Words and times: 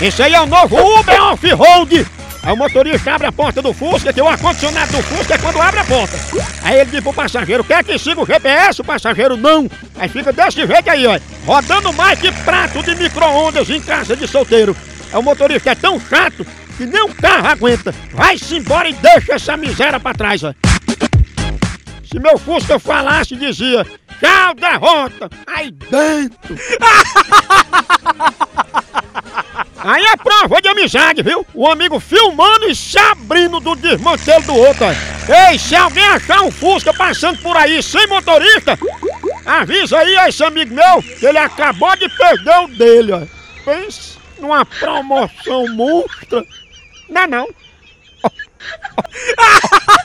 Esse 0.00 0.22
aí 0.22 0.32
é 0.32 0.40
o 0.40 0.46
novo 0.46 0.76
Uber 0.98 1.22
Off-Road. 1.24 2.06
Aí 2.42 2.54
o 2.54 2.56
motorista 2.56 3.12
abre 3.12 3.26
a 3.26 3.32
porta 3.32 3.60
do 3.60 3.74
Fusca, 3.74 4.10
que 4.14 4.22
o 4.22 4.26
ar-condicionado 4.26 4.92
do 4.92 5.02
Fusca 5.02 5.34
é 5.34 5.38
quando 5.38 5.60
abre 5.60 5.80
a 5.80 5.84
porta. 5.84 6.18
Aí 6.62 6.80
ele 6.80 6.90
diz 6.90 7.00
pro 7.02 7.12
passageiro, 7.12 7.62
quer 7.62 7.84
que 7.84 7.98
siga 7.98 8.22
o 8.22 8.26
GPS? 8.26 8.80
O 8.80 8.84
passageiro 8.84 9.36
não. 9.36 9.70
Aí 9.96 10.08
fica 10.08 10.32
desse 10.32 10.66
jeito 10.66 10.90
aí, 10.90 11.06
ó. 11.06 11.18
Rodando 11.44 11.92
mais 11.92 12.18
que 12.18 12.32
prato 12.32 12.82
de 12.82 12.94
micro-ondas 12.94 13.68
em 13.68 13.78
casa 13.78 14.16
de 14.16 14.26
solteiro. 14.26 14.74
Aí 15.12 15.18
o 15.18 15.22
motorista 15.22 15.72
é 15.72 15.74
tão 15.74 16.00
chato 16.00 16.46
que 16.78 16.86
nem 16.86 17.02
um 17.02 17.12
carro 17.12 17.48
aguenta. 17.48 17.94
Vai-se 18.12 18.56
embora 18.56 18.88
e 18.88 18.94
deixa 18.94 19.34
essa 19.34 19.54
miséria 19.54 20.00
pra 20.00 20.14
trás, 20.14 20.42
ó. 20.42 20.54
Se 22.10 22.18
meu 22.18 22.38
Fusca 22.38 22.78
falasse, 22.78 23.36
dizia, 23.36 23.84
tchau, 24.18 24.54
derrota, 24.54 25.28
aí 25.46 25.70
dentro. 25.70 26.56
Aí 29.82 30.04
é 30.04 30.16
prova 30.16 30.60
de 30.60 30.68
amizade, 30.68 31.22
viu? 31.22 31.46
O 31.54 31.66
amigo 31.66 31.98
filmando 31.98 32.66
e 32.68 32.74
se 32.74 32.98
abrindo 32.98 33.60
do 33.60 33.74
desmantelo 33.74 34.44
do 34.44 34.54
outro. 34.54 34.84
Ei, 35.48 35.58
se 35.58 35.74
alguém 35.74 36.04
achar 36.04 36.42
um 36.42 36.50
Fusca 36.50 36.92
passando 36.92 37.38
por 37.38 37.56
aí 37.56 37.82
sem 37.82 38.06
motorista, 38.06 38.78
avisa 39.46 39.98
aí 39.98 40.16
a 40.18 40.28
esse 40.28 40.44
amigo 40.44 40.74
meu 40.74 41.02
que 41.02 41.24
ele 41.24 41.38
acabou 41.38 41.96
de 41.96 42.08
perder 42.08 42.58
o 42.58 42.68
dele, 42.68 43.12
ó. 43.12 43.22
Pense 43.64 44.18
numa 44.38 44.64
promoção 44.64 45.66
monstra. 45.68 46.44
Não 47.08 47.22
é 47.22 47.26
não? 47.26 47.48